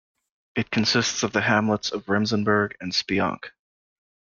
[0.55, 3.51] It consists of the hamlets of Remsenburg and Speonk.